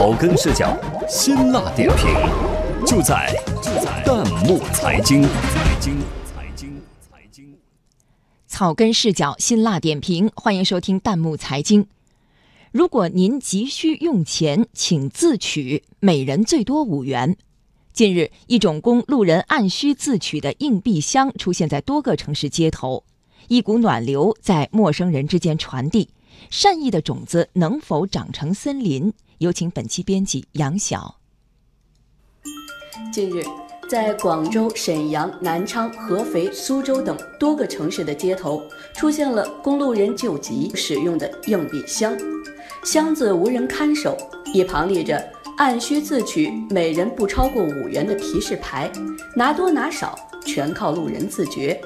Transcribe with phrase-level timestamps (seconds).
[0.00, 0.74] 草根视角，
[1.06, 2.08] 辛辣点评，
[2.86, 3.30] 就在
[3.62, 5.24] 就在弹幕财经。
[5.24, 7.54] 财经财经财经，
[8.46, 11.86] 草根视角，辛辣点评，欢迎收听弹幕财经。
[12.72, 17.36] 如果您急需用钱，请自取，每人最多五元。
[17.92, 23.04] 近日，一种供路人按需自取的硬币箱出现在多个城市街头，
[23.48, 26.08] 一股暖流在陌生人之间传递。
[26.50, 29.12] 善意的种子能否长成森林？
[29.38, 31.16] 有请本期编辑杨晓。
[33.12, 33.42] 近日，
[33.88, 38.62] 在广州、沈阳、南昌、合肥、苏州等多个城市的街头，
[38.94, 42.16] 出现了公路人救急使用的硬币箱。
[42.84, 44.16] 箱子无人看守，
[44.52, 45.22] 一旁立着
[45.58, 48.90] “按需自取，每人不超过五元”的提示牌，
[49.34, 51.80] 拿多拿少全靠路人自觉。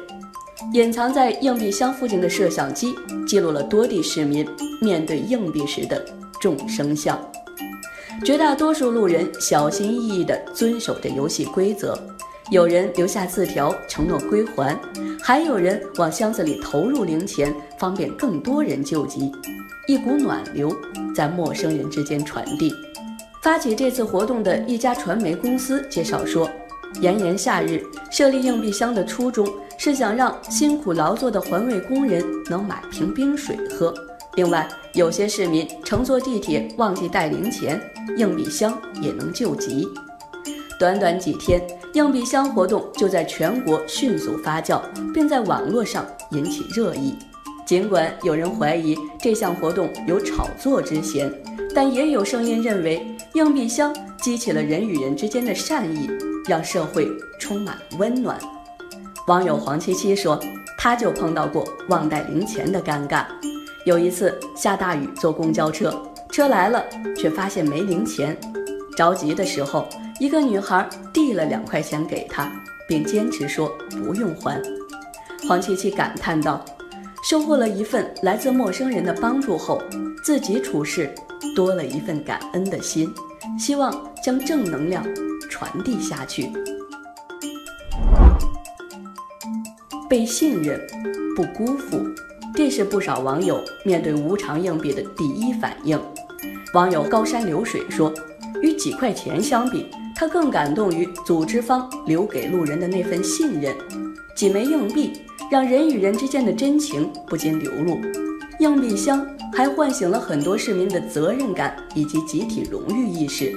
[0.73, 2.95] 隐藏在硬币箱附近的摄像机
[3.27, 4.47] 记录了多地市民
[4.81, 6.05] 面对硬币时的
[6.41, 7.19] 众生相。
[8.25, 11.99] 绝大多数路人小心翼翼地遵守着游戏规则，
[12.51, 14.79] 有人留下字条承诺归还，
[15.21, 19.31] 还有人往箱子里投入零钱，方便更多人救急。
[19.87, 20.75] 一股暖流
[21.15, 22.73] 在陌生人之间传递。
[23.43, 26.49] 发起这次活动的一家传媒公司介绍说。
[27.01, 33.93] 炎炎夏日设立硬币箱的初衷是想让辛苦劳作的环卫工人能买瓶冰水喝。
[34.37, 37.81] 另外，有些市民乘坐地铁忘记带零钱，
[38.17, 39.89] 硬币箱也能救急。
[40.79, 44.81] 短短几天，硬币箱活动就在全国迅速发酵，
[45.13, 47.15] 并在网络上引起热议。
[47.65, 51.33] 尽管有人怀疑这项活动有炒作之嫌，
[51.75, 56.11] 但也有声音认为硬币箱激起了人与人之间的善意。
[56.47, 58.39] 让社会充满温暖。
[59.27, 60.39] 网友黄七七说
[60.77, 63.25] ：“他就碰到过忘带零钱的尴尬。
[63.85, 65.93] 有一次下大雨坐公交车，
[66.31, 66.85] 车来了
[67.17, 68.37] 却发现没零钱，
[68.97, 69.89] 着急的时候，
[70.21, 72.51] 一个女孩递了两块钱给他，
[72.87, 74.63] 并坚持说不用还。”
[75.49, 76.65] 黄七七感叹道
[77.25, 79.83] ：“收获了一份来自陌生人的帮助后，
[80.23, 81.15] 自己处事
[81.55, 83.13] 多了一份感恩的心，
[83.59, 85.05] 希望将正能量。”
[85.51, 86.51] 传递下去，
[90.09, 90.81] 被信任，
[91.37, 92.03] 不辜负，
[92.57, 96.01] 这是不少网友面对无偿硬币的第一反应。
[96.73, 98.13] 网友高山流水说
[98.63, 103.73] ：“与几块钱相比，他更感动于组织方留给路人的那份信任。
[104.35, 105.13] 几枚硬币
[105.53, 108.01] 让人与人之间的真情不禁流露，
[108.59, 113.53] 硬币箱还唤醒了很多市民的责任感以及集体荣誉意识。”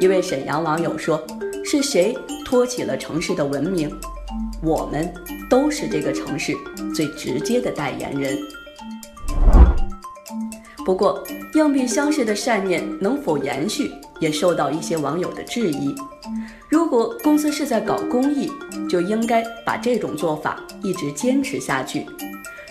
[0.00, 1.22] 一位沈阳网友说
[1.64, 3.92] ：“是谁托起了城市的文明？
[4.62, 5.12] 我们
[5.50, 6.54] 都是这个城市
[6.94, 8.38] 最直接的代言人。”
[10.84, 11.22] 不过，
[11.54, 15.94] 硬币箱式的善念能否延续，也受到一些网友的质疑。
[16.68, 18.50] 如果公司是在搞公益，
[18.88, 22.04] 就应该把这种做法一直坚持下去；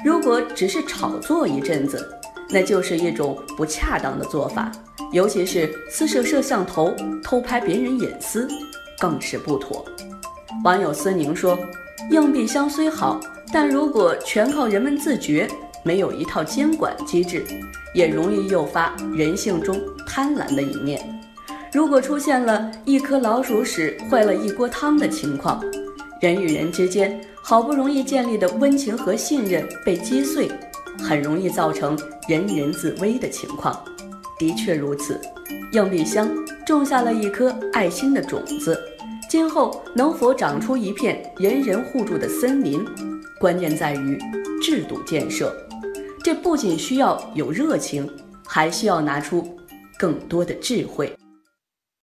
[0.04, 2.06] 如果只是炒作一阵子，
[2.52, 4.72] 那就是一种不恰当的做法。
[5.12, 8.48] 尤其是私设摄像头偷拍别人隐私，
[9.00, 9.86] 更是不妥。
[10.64, 11.58] 网友思宁说
[12.12, 13.20] ：“硬币箱虽好，
[13.52, 15.48] 但如果全靠人们自觉，
[15.84, 17.44] 没有一套监管机制，
[17.94, 21.02] 也容易诱发人性中贪婪的一面。
[21.74, 25.62] 如果出现了一颗老鼠屎坏了一锅汤的情况，
[26.22, 30.50] 人与人之间好不容易建立的温情和信任被击碎，
[31.00, 31.98] 很容易造成
[32.28, 33.84] 人人自危的情况。”
[34.40, 35.22] 的确如此，
[35.74, 36.28] 硬币箱
[36.66, 38.80] 种下了一颗爱心的种子，
[39.30, 42.84] 今后能否长出一片人人互助的森林，
[43.40, 44.18] 关键在于
[44.62, 45.56] 制度建设。
[46.24, 48.10] 这不仅需要有热情，
[48.48, 49.58] 还需要拿出
[49.98, 51.16] 更多的智慧。